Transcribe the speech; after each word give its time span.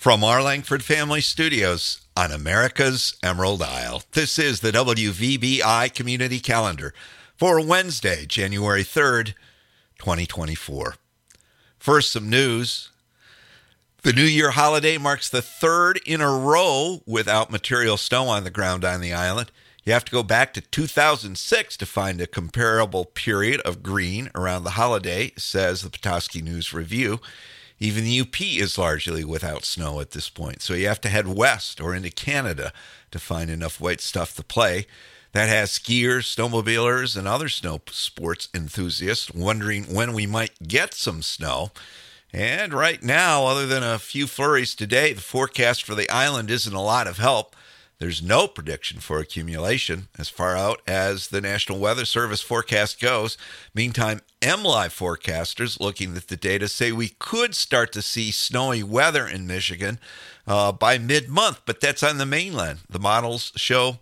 From 0.00 0.24
our 0.24 0.42
Langford 0.42 0.82
Family 0.82 1.20
Studios 1.20 2.00
on 2.16 2.32
America's 2.32 3.18
Emerald 3.22 3.60
Isle, 3.60 4.02
this 4.12 4.38
is 4.38 4.60
the 4.60 4.70
WVBI 4.70 5.92
Community 5.92 6.40
Calendar 6.40 6.94
for 7.36 7.62
Wednesday, 7.62 8.24
January 8.24 8.82
3rd, 8.82 9.34
2024. 9.98 10.94
First, 11.78 12.12
some 12.12 12.30
news. 12.30 12.88
The 14.00 14.14
New 14.14 14.24
Year 14.24 14.52
holiday 14.52 14.96
marks 14.96 15.28
the 15.28 15.42
third 15.42 16.00
in 16.06 16.22
a 16.22 16.32
row 16.32 17.02
without 17.04 17.50
material 17.50 17.98
snow 17.98 18.28
on 18.28 18.44
the 18.44 18.50
ground 18.50 18.86
on 18.86 19.02
the 19.02 19.12
island. 19.12 19.52
You 19.84 19.92
have 19.92 20.06
to 20.06 20.12
go 20.12 20.22
back 20.22 20.54
to 20.54 20.62
2006 20.62 21.76
to 21.76 21.84
find 21.84 22.22
a 22.22 22.26
comparable 22.26 23.04
period 23.04 23.60
of 23.66 23.82
green 23.82 24.30
around 24.34 24.64
the 24.64 24.70
holiday, 24.70 25.32
says 25.36 25.82
the 25.82 25.90
Petoskey 25.90 26.40
News 26.40 26.72
Review. 26.72 27.20
Even 27.82 28.04
the 28.04 28.20
UP 28.20 28.40
is 28.42 28.76
largely 28.76 29.24
without 29.24 29.64
snow 29.64 30.00
at 30.00 30.10
this 30.10 30.28
point, 30.28 30.60
so 30.60 30.74
you 30.74 30.86
have 30.86 31.00
to 31.00 31.08
head 31.08 31.26
west 31.26 31.80
or 31.80 31.94
into 31.94 32.10
Canada 32.10 32.74
to 33.10 33.18
find 33.18 33.48
enough 33.48 33.80
white 33.80 34.02
stuff 34.02 34.36
to 34.36 34.44
play. 34.44 34.86
That 35.32 35.48
has 35.48 35.70
skiers, 35.70 36.36
snowmobilers, 36.36 37.16
and 37.16 37.26
other 37.26 37.48
snow 37.48 37.80
sports 37.90 38.48
enthusiasts 38.52 39.32
wondering 39.32 39.84
when 39.84 40.12
we 40.12 40.26
might 40.26 40.68
get 40.68 40.92
some 40.92 41.22
snow. 41.22 41.70
And 42.32 42.74
right 42.74 43.02
now, 43.02 43.46
other 43.46 43.66
than 43.66 43.82
a 43.82 43.98
few 43.98 44.26
flurries 44.26 44.74
today, 44.74 45.14
the 45.14 45.22
forecast 45.22 45.82
for 45.82 45.94
the 45.94 46.10
island 46.10 46.50
isn't 46.50 46.74
a 46.74 46.82
lot 46.82 47.06
of 47.06 47.16
help. 47.16 47.56
There's 48.00 48.22
no 48.22 48.48
prediction 48.48 48.98
for 48.98 49.18
accumulation 49.18 50.08
as 50.18 50.30
far 50.30 50.56
out 50.56 50.80
as 50.86 51.28
the 51.28 51.42
National 51.42 51.78
Weather 51.78 52.06
Service 52.06 52.40
forecast 52.40 52.98
goes. 52.98 53.36
Meantime, 53.74 54.22
MLive 54.40 54.88
forecasters 54.88 55.78
looking 55.78 56.16
at 56.16 56.28
the 56.28 56.36
data 56.36 56.66
say 56.66 56.92
we 56.92 57.10
could 57.18 57.54
start 57.54 57.92
to 57.92 58.00
see 58.00 58.30
snowy 58.30 58.82
weather 58.82 59.28
in 59.28 59.46
Michigan 59.46 59.98
uh, 60.46 60.72
by 60.72 60.96
mid 60.96 61.28
month, 61.28 61.60
but 61.66 61.82
that's 61.82 62.02
on 62.02 62.16
the 62.16 62.24
mainland. 62.24 62.78
The 62.88 62.98
models 62.98 63.52
show 63.56 63.98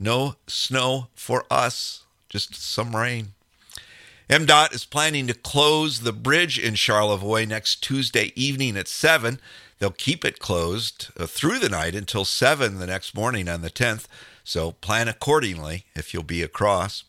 no 0.00 0.34
snow 0.48 1.06
for 1.14 1.44
us, 1.48 2.02
just 2.28 2.56
some 2.56 2.96
rain. 2.96 3.28
MDOT 4.28 4.74
is 4.74 4.84
planning 4.84 5.28
to 5.28 5.34
close 5.34 6.00
the 6.00 6.12
bridge 6.12 6.58
in 6.58 6.74
Charlevoix 6.74 7.44
next 7.44 7.80
Tuesday 7.80 8.32
evening 8.34 8.76
at 8.76 8.88
7. 8.88 9.38
They'll 9.78 9.90
keep 9.90 10.24
it 10.24 10.38
closed 10.38 11.08
uh, 11.18 11.26
through 11.26 11.58
the 11.58 11.68
night 11.68 11.94
until 11.94 12.24
7 12.24 12.78
the 12.78 12.86
next 12.86 13.14
morning 13.14 13.48
on 13.48 13.62
the 13.62 13.70
10th, 13.70 14.06
so 14.42 14.72
plan 14.72 15.08
accordingly 15.08 15.84
if 15.94 16.14
you'll 16.14 16.22
be 16.22 16.42
across. 16.42 17.04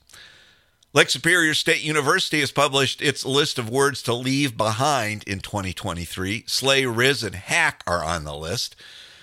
Lake 0.93 1.09
Superior 1.09 1.53
State 1.53 1.83
University 1.83 2.39
has 2.39 2.51
published 2.51 3.01
its 3.01 3.25
list 3.25 3.59
of 3.59 3.69
words 3.69 4.01
to 4.03 4.13
leave 4.13 4.57
behind 4.57 5.23
in 5.25 5.39
2023. 5.39 6.45
Slay, 6.47 6.83
Rizz, 6.83 7.23
and 7.23 7.35
Hack 7.35 7.83
are 7.85 8.03
on 8.03 8.23
the 8.23 8.35
list. 8.35 8.75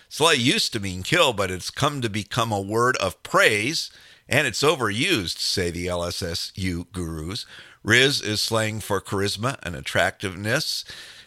Slay 0.08 0.36
used 0.36 0.72
to 0.74 0.80
mean 0.80 1.02
kill, 1.02 1.32
but 1.32 1.50
it's 1.50 1.70
come 1.70 2.00
to 2.00 2.08
become 2.08 2.52
a 2.52 2.60
word 2.60 2.96
of 2.98 3.20
praise, 3.24 3.90
and 4.28 4.46
it's 4.46 4.62
overused, 4.62 5.38
say 5.38 5.70
the 5.70 5.86
LSSU 5.86 6.86
gurus. 6.92 7.44
Rizz 7.84 8.24
is 8.24 8.40
slang 8.40 8.78
for 8.78 9.00
charisma 9.00 9.58
and 9.62 9.74
attractiveness. 9.74 10.84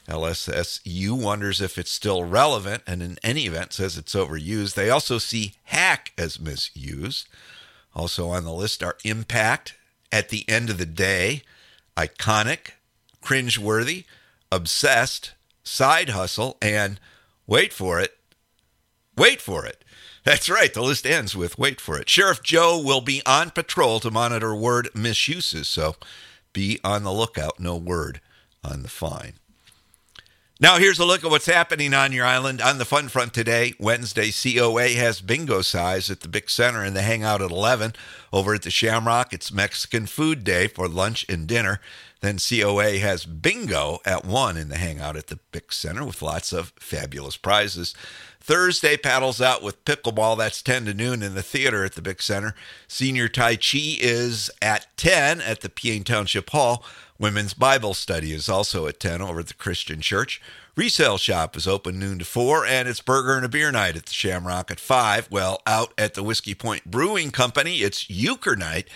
LSSU 0.08 1.11
wonders 1.11 1.59
if 1.61 1.77
it's 1.77 1.91
still 1.91 2.23
relevant 2.23 2.83
and 2.88 3.03
in 3.03 3.17
any 3.23 3.45
event 3.45 3.73
says 3.73 3.97
it's 3.97 4.16
overused. 4.16 4.73
They 4.73 4.89
also 4.89 5.17
see 5.17 5.55
hack 5.64 6.14
as 6.17 6.39
misused. 6.39 7.27
Also 7.94 8.30
on 8.30 8.45
the 8.45 8.53
list 8.53 8.83
are 8.83 8.97
impact, 9.03 9.75
at 10.11 10.30
the 10.30 10.47
end 10.49 10.69
of 10.69 10.77
the 10.77 10.86
day, 10.86 11.41
iconic, 11.95 12.72
cringeworthy, 13.22 14.05
obsessed, 14.52 15.33
side 15.64 16.09
hustle, 16.09 16.58
and 16.61 16.99
wait 17.45 17.73
for 17.73 17.99
it, 17.99 18.17
wait 19.17 19.42
for 19.42 19.66
it. 19.66 19.83
That's 20.23 20.49
right, 20.49 20.73
the 20.73 20.81
list 20.81 21.05
ends 21.05 21.36
with 21.36 21.58
wait 21.58 21.80
for 21.80 21.97
it. 21.97 22.09
Sheriff 22.09 22.44
Joe 22.44 22.81
will 22.81 23.02
be 23.02 23.21
on 23.25 23.49
patrol 23.52 23.99
to 24.02 24.11
monitor 24.11 24.55
word 24.55 24.89
misuses, 24.94 25.67
so 25.67 25.95
be 26.53 26.80
on 26.83 27.03
the 27.03 27.14
lookout. 27.14 27.59
No 27.59 27.76
word 27.77 28.21
on 28.64 28.82
the 28.83 28.89
fine. 28.89 29.33
Now, 30.60 30.80
here's 30.80 30.98
a 30.98 31.06
look 31.06 31.23
at 31.23 31.30
what's 31.30 31.45
happening 31.45 31.94
on 31.94 32.12
your 32.12 32.26
island. 32.26 32.64
On 32.64 32.80
the 32.80 32.86
fun 32.86 33.10
front 33.10 33.32
today, 33.32 33.76
Wednesday, 33.80 34.32
COA 34.32 34.90
has 34.90 35.22
bingo 35.22 35.62
size 35.62 36.10
at 36.10 36.22
the 36.22 36.28
Big 36.28 36.50
Center 36.50 36.82
and 36.82 36.95
the 36.95 37.04
Hangout 37.04 37.44
at 37.44 37.52
11. 37.52 37.94
Over 38.34 38.56
at 38.56 38.64
the 38.64 38.72
Shamrock, 38.72 39.34
it's 39.34 39.52
Mexican 39.52 40.08
Food 40.08 40.44
Day 40.44 40.68
for 40.68 40.88
lunch 40.88 41.28
and 41.30 41.45
dinner. 41.45 41.80
Then 42.22 42.40
COA 42.40 42.98
has 42.98 43.26
bingo 43.26 44.00
at 44.04 44.26
1 44.26 44.58
in 44.58 44.70
the 44.70 44.80
Hangout 44.80 45.16
at 45.16 45.28
the 45.28 45.38
Big 45.52 45.72
Center 45.72 46.04
with 46.04 46.23
lots 46.23 46.52
of 46.52 46.74
fabulous 46.80 47.38
prizes. 47.38 47.94
Thursday 48.47 48.95
paddles 48.95 49.41
out 49.41 49.61
with 49.61 49.83
pickleball. 49.83 50.37
That's 50.37 50.61
10 50.61 50.85
to 50.85 50.93
noon 50.93 51.21
in 51.21 51.35
the 51.35 51.43
theater 51.43 51.83
at 51.83 51.95
the 51.95 52.02
Big 52.02 52.21
Center. 52.21 52.55
Senior 52.87 53.27
Tai 53.27 53.58
Chi 53.58 53.97
is 53.99 54.49
at 54.61 54.87
10 54.95 55.41
at 55.41 55.59
the 55.59 55.67
Peaine 55.67 56.05
Township 56.05 56.49
Hall. 56.52 56.85
Women's 57.19 57.53
Bible 57.53 57.93
study 57.93 58.31
is 58.31 58.47
also 58.47 58.87
at 58.87 59.02
10 59.02 59.21
over 59.21 59.41
at 59.41 59.47
the 59.47 59.53
Christian 59.53 59.99
Church. 59.99 60.41
Resale 60.77 61.17
shop 61.17 61.58
is 61.58 61.67
open 61.67 61.99
noon 61.99 62.19
to 62.19 62.25
4, 62.25 62.65
and 62.65 62.87
it's 62.87 63.02
burger 63.02 63.35
and 63.35 63.43
a 63.43 63.49
beer 63.49 63.69
night 63.69 63.97
at 63.97 64.05
the 64.05 64.13
Shamrock 64.13 64.71
at 64.71 64.79
5. 64.79 65.27
Well, 65.29 65.61
out 65.67 65.93
at 65.97 66.14
the 66.14 66.23
Whiskey 66.23 66.55
Point 66.55 66.85
Brewing 66.85 67.31
Company, 67.31 67.79
it's 67.79 68.09
euchre 68.09 68.55
night. 68.55 68.87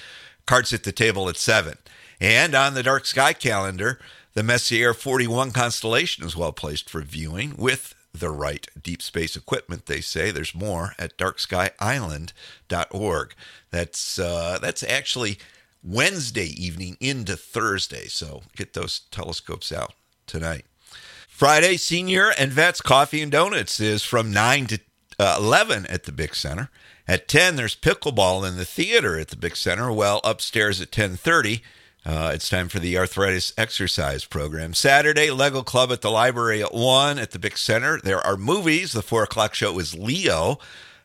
Carts 0.45 0.71
at 0.71 0.85
the 0.85 0.93
table 0.93 1.27
at 1.27 1.35
7. 1.35 1.77
And 2.21 2.55
on 2.55 2.73
the 2.73 2.83
dark 2.83 3.05
sky 3.05 3.33
calendar, 3.33 3.99
the 4.33 4.43
Messier 4.43 4.93
41 4.93 5.51
constellation 5.51 6.23
is 6.23 6.37
well 6.37 6.53
placed 6.53 6.89
for 6.89 7.01
viewing 7.01 7.57
with 7.57 7.95
the 8.13 8.29
right 8.29 8.67
deep 8.81 9.01
space 9.01 9.35
equipment. 9.35 9.85
They 9.85 9.99
say 10.01 10.31
there's 10.31 10.55
more 10.55 10.93
at 10.99 11.17
darkskyisland.org. 11.17 13.33
That's 13.71 14.19
uh, 14.19 14.59
that's 14.61 14.83
actually 14.83 15.39
Wednesday 15.83 16.47
evening 16.47 16.97
into 16.99 17.35
Thursday. 17.35 18.07
So 18.07 18.43
get 18.55 18.73
those 18.73 19.01
telescopes 19.11 19.71
out 19.71 19.93
tonight. 20.27 20.65
Friday, 21.27 21.77
senior 21.77 22.31
and 22.37 22.51
vets 22.51 22.81
coffee 22.81 23.21
and 23.21 23.31
donuts 23.31 23.79
is 23.79 24.03
from 24.03 24.31
9 24.31 24.67
to 24.67 24.79
uh, 25.17 25.37
11 25.39 25.87
at 25.87 26.03
the 26.03 26.11
Big 26.11 26.35
Center. 26.35 26.69
At 27.07 27.27
10, 27.27 27.55
there's 27.55 27.75
pickleball 27.75 28.47
in 28.47 28.57
the 28.57 28.65
theater 28.65 29.17
at 29.17 29.29
the 29.29 29.35
Big 29.35 29.55
Center. 29.55 29.91
Well, 29.91 30.21
upstairs 30.23 30.79
at 30.79 30.89
1030, 30.89 31.63
uh, 32.05 32.31
it's 32.33 32.49
time 32.49 32.67
for 32.67 32.79
the 32.79 32.97
arthritis 32.97 33.53
exercise 33.57 34.25
program. 34.25 34.73
Saturday, 34.73 35.29
Lego 35.29 35.61
Club 35.61 35.91
at 35.91 36.01
the 36.01 36.09
library 36.09 36.63
at 36.63 36.73
1 36.73 37.19
at 37.19 37.31
the 37.31 37.39
Big 37.39 37.57
Center. 37.57 37.99
There 38.03 38.19
are 38.25 38.37
movies. 38.37 38.93
The 38.93 39.03
4 39.03 39.23
o'clock 39.23 39.53
show 39.53 39.77
is 39.77 39.93
Leo. 39.97 40.57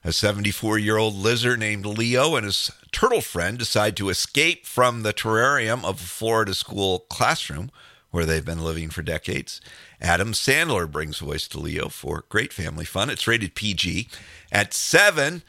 A 0.04 0.12
74 0.12 0.78
year 0.78 0.96
old 0.96 1.14
lizard 1.14 1.58
named 1.58 1.84
Leo 1.84 2.36
and 2.36 2.46
his 2.46 2.70
turtle 2.92 3.20
friend 3.20 3.58
decide 3.58 3.96
to 3.96 4.08
escape 4.08 4.64
from 4.64 5.02
the 5.02 5.12
terrarium 5.12 5.84
of 5.84 6.00
a 6.00 6.04
Florida 6.04 6.54
school 6.54 7.00
classroom 7.10 7.70
where 8.10 8.24
they've 8.24 8.44
been 8.44 8.64
living 8.64 8.88
for 8.88 9.02
decades. 9.02 9.60
Adam 10.00 10.32
Sandler 10.32 10.90
brings 10.90 11.18
voice 11.18 11.48
to 11.48 11.58
Leo 11.58 11.88
for 11.88 12.24
great 12.28 12.52
family 12.52 12.84
fun. 12.84 13.10
It's 13.10 13.26
rated 13.26 13.54
PG. 13.54 14.08
At 14.50 14.72
7, 14.72 15.42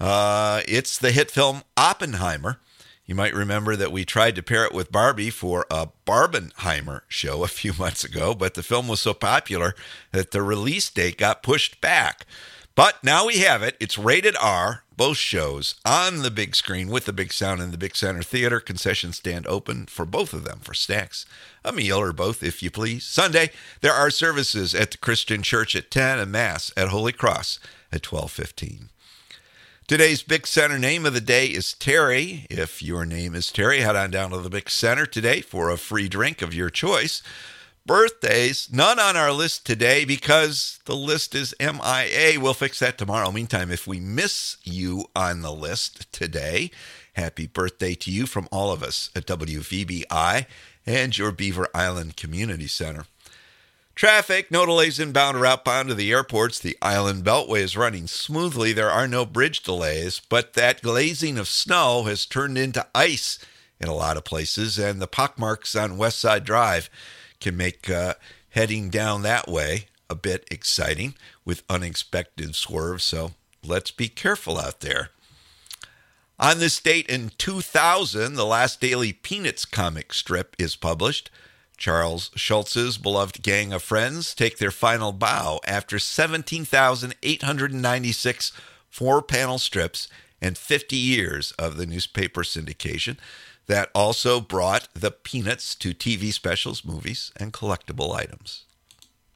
uh, 0.00 0.62
it's 0.66 0.96
the 0.96 1.10
hit 1.10 1.30
film 1.30 1.62
Oppenheimer. 1.76 2.60
You 3.06 3.14
might 3.14 3.34
remember 3.34 3.76
that 3.76 3.92
we 3.92 4.04
tried 4.04 4.34
to 4.36 4.42
pair 4.42 4.64
it 4.64 4.72
with 4.72 4.90
Barbie 4.90 5.30
for 5.30 5.66
a 5.70 5.88
Barbenheimer 6.06 7.02
show 7.08 7.44
a 7.44 7.48
few 7.48 7.72
months 7.78 8.02
ago, 8.04 8.34
but 8.34 8.54
the 8.54 8.62
film 8.62 8.88
was 8.88 9.00
so 9.00 9.12
popular 9.12 9.74
that 10.12 10.30
the 10.30 10.42
release 10.42 10.88
date 10.90 11.18
got 11.18 11.42
pushed 11.42 11.80
back. 11.80 12.26
But 12.74 13.04
now 13.04 13.26
we 13.26 13.38
have 13.38 13.62
it. 13.62 13.76
It's 13.78 13.98
rated 13.98 14.36
R, 14.40 14.82
both 14.96 15.16
shows 15.16 15.76
on 15.84 16.22
the 16.22 16.30
big 16.30 16.56
screen 16.56 16.88
with 16.88 17.04
the 17.04 17.12
big 17.12 17.32
sound 17.32 17.60
in 17.60 17.70
the 17.70 17.78
Big 17.78 17.94
Center 17.94 18.22
Theater. 18.22 18.58
Concession 18.58 19.12
stand 19.12 19.46
open 19.46 19.86
for 19.86 20.04
both 20.04 20.32
of 20.32 20.44
them 20.44 20.58
for 20.58 20.74
snacks, 20.74 21.24
a 21.64 21.72
meal 21.72 21.98
or 21.98 22.12
both, 22.12 22.42
if 22.42 22.64
you 22.64 22.72
please. 22.72 23.04
Sunday, 23.04 23.50
there 23.80 23.92
are 23.92 24.10
services 24.10 24.74
at 24.74 24.90
the 24.90 24.98
Christian 24.98 25.42
Church 25.42 25.76
at 25.76 25.90
10 25.90 26.18
and 26.18 26.32
Mass 26.32 26.72
at 26.76 26.88
Holy 26.88 27.12
Cross 27.12 27.60
at 27.92 28.04
1215. 28.04 28.88
Today's 29.86 30.22
Big 30.22 30.46
Center 30.46 30.78
name 30.78 31.04
of 31.04 31.12
the 31.12 31.20
day 31.20 31.48
is 31.48 31.74
Terry. 31.74 32.46
If 32.48 32.82
your 32.82 33.04
name 33.04 33.34
is 33.34 33.52
Terry, 33.52 33.80
head 33.80 33.94
on 33.94 34.10
down 34.10 34.30
to 34.30 34.38
the 34.38 34.48
Big 34.48 34.70
Center 34.70 35.04
today 35.04 35.42
for 35.42 35.68
a 35.68 35.76
free 35.76 36.08
drink 36.08 36.40
of 36.40 36.54
your 36.54 36.70
choice. 36.70 37.22
Birthdays, 37.84 38.70
none 38.72 38.98
on 38.98 39.14
our 39.14 39.30
list 39.30 39.66
today 39.66 40.06
because 40.06 40.80
the 40.86 40.96
list 40.96 41.34
is 41.34 41.54
MIA. 41.60 42.40
We'll 42.40 42.54
fix 42.54 42.78
that 42.78 42.96
tomorrow. 42.96 43.30
Meantime, 43.30 43.70
if 43.70 43.86
we 43.86 44.00
miss 44.00 44.56
you 44.64 45.04
on 45.14 45.42
the 45.42 45.52
list 45.52 46.10
today, 46.14 46.70
happy 47.12 47.46
birthday 47.46 47.94
to 47.94 48.10
you 48.10 48.24
from 48.24 48.48
all 48.50 48.72
of 48.72 48.82
us 48.82 49.10
at 49.14 49.26
WVBI 49.26 50.46
and 50.86 51.18
your 51.18 51.30
Beaver 51.30 51.68
Island 51.74 52.16
Community 52.16 52.68
Center. 52.68 53.04
Traffic, 53.94 54.50
no 54.50 54.66
delays 54.66 54.98
inbound 54.98 55.36
or 55.36 55.46
outbound 55.46 55.88
to 55.88 55.94
the 55.94 56.10
airports. 56.10 56.58
The 56.58 56.76
island 56.82 57.24
beltway 57.24 57.60
is 57.60 57.76
running 57.76 58.08
smoothly. 58.08 58.72
There 58.72 58.90
are 58.90 59.06
no 59.06 59.24
bridge 59.24 59.62
delays, 59.62 60.20
but 60.28 60.54
that 60.54 60.82
glazing 60.82 61.38
of 61.38 61.46
snow 61.46 62.02
has 62.04 62.26
turned 62.26 62.58
into 62.58 62.86
ice 62.92 63.38
in 63.78 63.88
a 63.88 63.94
lot 63.94 64.16
of 64.16 64.24
places, 64.24 64.78
and 64.78 65.00
the 65.00 65.06
pockmarks 65.06 65.76
on 65.76 65.96
West 65.96 66.18
Side 66.18 66.44
Drive 66.44 66.90
can 67.40 67.56
make 67.56 67.88
uh, 67.88 68.14
heading 68.50 68.88
down 68.88 69.22
that 69.22 69.46
way 69.46 69.86
a 70.10 70.14
bit 70.14 70.46
exciting 70.50 71.14
with 71.44 71.62
unexpected 71.68 72.54
swerves, 72.54 73.04
so 73.04 73.32
let's 73.64 73.90
be 73.90 74.08
careful 74.08 74.58
out 74.58 74.80
there. 74.80 75.10
On 76.38 76.58
this 76.58 76.80
date 76.80 77.08
in 77.08 77.30
2000, 77.38 78.34
the 78.34 78.44
last 78.44 78.80
daily 78.80 79.12
Peanuts 79.12 79.64
comic 79.64 80.12
strip 80.12 80.56
is 80.58 80.74
published. 80.74 81.30
Charles 81.76 82.30
Schulz's 82.36 82.98
beloved 82.98 83.42
gang 83.42 83.72
of 83.72 83.82
friends 83.82 84.32
take 84.34 84.58
their 84.58 84.70
final 84.70 85.12
bow 85.12 85.60
after 85.66 85.98
17,896 85.98 88.52
four 88.88 89.22
panel 89.22 89.58
strips 89.58 90.08
and 90.40 90.56
50 90.56 90.96
years 90.96 91.52
of 91.52 91.76
the 91.76 91.86
newspaper 91.86 92.42
syndication 92.42 93.16
that 93.66 93.90
also 93.94 94.40
brought 94.40 94.88
the 94.94 95.10
Peanuts 95.10 95.74
to 95.76 95.94
TV 95.94 96.32
specials, 96.32 96.84
movies, 96.84 97.32
and 97.36 97.52
collectible 97.52 98.14
items. 98.14 98.64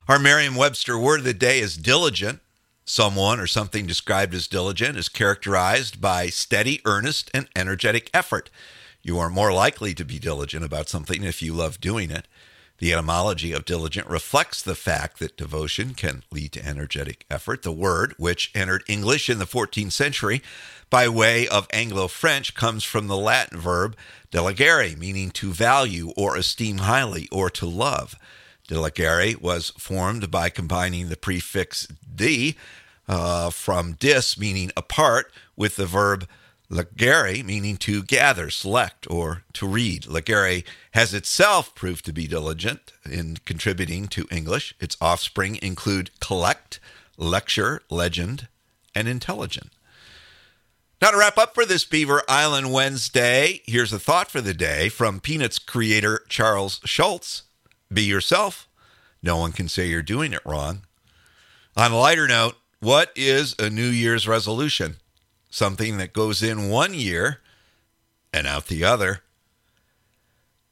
Our 0.06 0.18
Merriam 0.18 0.54
Webster 0.54 0.98
word 0.98 1.20
of 1.20 1.24
the 1.24 1.34
day 1.34 1.60
is 1.60 1.76
diligent. 1.76 2.40
Someone 2.84 3.40
or 3.40 3.46
something 3.46 3.86
described 3.86 4.34
as 4.34 4.46
diligent 4.46 4.96
is 4.96 5.08
characterized 5.08 6.00
by 6.00 6.28
steady, 6.28 6.80
earnest, 6.84 7.30
and 7.34 7.48
energetic 7.56 8.10
effort. 8.14 8.50
You 9.08 9.18
are 9.20 9.30
more 9.30 9.54
likely 9.54 9.94
to 9.94 10.04
be 10.04 10.18
diligent 10.18 10.66
about 10.66 10.90
something 10.90 11.24
if 11.24 11.40
you 11.40 11.54
love 11.54 11.80
doing 11.80 12.10
it. 12.10 12.28
The 12.76 12.92
etymology 12.92 13.52
of 13.52 13.64
diligent 13.64 14.06
reflects 14.06 14.60
the 14.60 14.74
fact 14.74 15.18
that 15.18 15.38
devotion 15.38 15.94
can 15.94 16.24
lead 16.30 16.52
to 16.52 16.66
energetic 16.66 17.24
effort. 17.30 17.62
The 17.62 17.72
word, 17.72 18.12
which 18.18 18.50
entered 18.54 18.84
English 18.86 19.30
in 19.30 19.38
the 19.38 19.46
14th 19.46 19.92
century 19.92 20.42
by 20.90 21.08
way 21.08 21.48
of 21.48 21.66
Anglo 21.72 22.06
French, 22.06 22.54
comes 22.54 22.84
from 22.84 23.06
the 23.06 23.16
Latin 23.16 23.58
verb 23.58 23.96
diligere, 24.30 24.94
meaning 24.98 25.30
to 25.30 25.54
value 25.54 26.12
or 26.14 26.36
esteem 26.36 26.76
highly 26.76 27.30
or 27.32 27.48
to 27.48 27.64
love. 27.64 28.14
Diligere 28.68 29.36
was 29.40 29.70
formed 29.78 30.30
by 30.30 30.50
combining 30.50 31.08
the 31.08 31.16
prefix 31.16 31.86
"de" 32.14 32.56
uh, 33.08 33.48
from 33.48 33.94
dis, 33.94 34.38
meaning 34.38 34.70
apart, 34.76 35.32
with 35.56 35.76
the 35.76 35.86
verb 35.86 36.28
legere, 36.68 37.42
meaning 37.42 37.76
to 37.78 38.02
gather, 38.02 38.50
select, 38.50 39.10
or 39.10 39.44
to 39.54 39.66
read. 39.66 40.06
Legere 40.06 40.62
has 40.92 41.14
itself 41.14 41.74
proved 41.74 42.04
to 42.04 42.12
be 42.12 42.26
diligent 42.26 42.92
in 43.04 43.38
contributing 43.44 44.06
to 44.08 44.28
English. 44.30 44.74
Its 44.80 44.96
offspring 45.00 45.58
include 45.62 46.10
collect, 46.20 46.80
lecture, 47.16 47.82
legend, 47.88 48.48
and 48.94 49.08
intelligent. 49.08 49.70
Now, 51.00 51.12
to 51.12 51.18
wrap 51.18 51.38
up 51.38 51.54
for 51.54 51.64
this 51.64 51.84
Beaver 51.84 52.22
Island 52.28 52.72
Wednesday, 52.72 53.62
here's 53.66 53.92
a 53.92 54.00
thought 54.00 54.30
for 54.30 54.40
the 54.40 54.54
day 54.54 54.88
from 54.88 55.20
Peanuts 55.20 55.60
creator 55.60 56.22
Charles 56.28 56.80
Schulz 56.84 57.44
Be 57.92 58.02
yourself. 58.02 58.68
No 59.22 59.36
one 59.36 59.52
can 59.52 59.68
say 59.68 59.86
you're 59.86 60.02
doing 60.02 60.32
it 60.32 60.44
wrong. 60.44 60.82
On 61.76 61.92
a 61.92 61.96
lighter 61.96 62.26
note, 62.26 62.56
what 62.80 63.12
is 63.14 63.54
a 63.60 63.70
New 63.70 63.88
Year's 63.88 64.26
resolution? 64.26 64.96
Something 65.50 65.98
that 65.98 66.12
goes 66.12 66.42
in 66.42 66.68
one 66.68 66.94
year 66.94 67.40
and 68.32 68.46
out 68.46 68.66
the 68.66 68.84
other. 68.84 69.22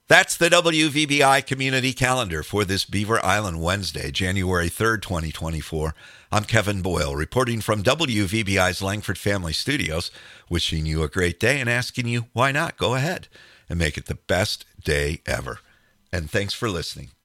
That's 0.09 0.37
the 0.37 0.49
WVBI 0.49 1.45
community 1.47 1.93
calendar 1.93 2.45
for 2.45 2.65
this 2.65 2.85
Beaver 2.85 3.25
Island 3.25 3.61
Wednesday, 3.61 4.13
January 4.13 4.69
3rd, 4.69 5.03
2024. 5.03 5.95
I'm 6.31 6.45
Kevin 6.45 6.81
Boyle, 6.81 7.17
reporting 7.17 7.61
from 7.61 7.83
WVBI's 7.83 8.81
Langford 8.81 9.19
Family 9.19 9.53
Studios, 9.53 10.13
wishing 10.49 10.87
you 10.87 11.03
a 11.03 11.09
great 11.09 11.41
day 11.41 11.59
and 11.61 11.69
asking 11.69 12.07
you 12.07 12.27
why 12.35 12.53
not 12.53 12.77
go 12.77 12.95
ahead 12.95 13.27
and 13.69 13.81
make 13.81 13.99
it 13.99 14.07
the 14.07 14.15
best 14.15 14.65
day 14.85 15.23
ever. 15.27 15.59
And 16.13 16.31
thanks 16.31 16.55
for 16.55 16.69
listening. 16.69 17.09